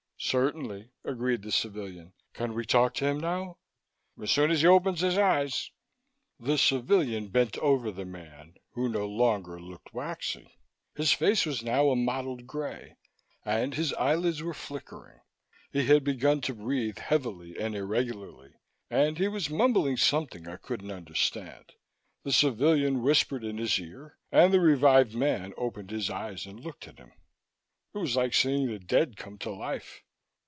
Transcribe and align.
"Certainly," 0.23 0.91
agreed 1.03 1.41
the 1.41 1.51
civilian. 1.51 2.13
"Can 2.33 2.53
we 2.53 2.63
talk 2.63 2.93
to 2.93 3.07
him 3.07 3.19
now?" 3.19 3.57
"As 4.21 4.29
soon 4.29 4.51
as 4.51 4.61
he 4.61 4.67
opens 4.67 4.99
his 5.01 5.17
eyes." 5.17 5.71
The 6.39 6.59
civilian 6.59 7.29
bent 7.29 7.57
over 7.57 7.89
the 7.91 8.05
man, 8.05 8.53
who 8.73 8.87
no 8.87 9.07
longer 9.07 9.59
looked 9.59 9.95
waxy. 9.95 10.59
His 10.95 11.11
face 11.11 11.43
was 11.43 11.63
now 11.63 11.89
a 11.89 11.95
mottled 11.95 12.45
gray 12.45 12.97
and 13.43 13.73
his 13.73 13.93
eyelids 13.93 14.43
were 14.43 14.53
flickering. 14.53 15.21
He 15.73 15.87
had 15.87 16.03
begun 16.03 16.39
to 16.41 16.53
breathe 16.53 16.99
heavily 16.99 17.57
and 17.59 17.75
irregularly, 17.75 18.51
and 18.91 19.17
he 19.17 19.27
was 19.27 19.49
mumbling 19.49 19.97
something 19.97 20.47
I 20.47 20.57
couldn't 20.57 20.91
understand. 20.91 21.73
The 22.23 22.31
civilian 22.31 23.01
whispered 23.01 23.43
in 23.43 23.57
his 23.57 23.79
ear 23.79 24.19
and 24.31 24.53
the 24.53 24.59
revived 24.61 25.15
man 25.15 25.53
opened 25.57 25.89
his 25.89 26.11
eyes 26.11 26.45
and 26.45 26.59
looked 26.59 26.87
at 26.87 26.99
him. 26.99 27.11
It 27.95 27.97
was 27.97 28.15
like 28.15 28.35
seeing 28.35 28.67
the 28.67 28.77
dead 28.77 29.17
come 29.17 29.39
to 29.39 29.49
life. 29.49 30.03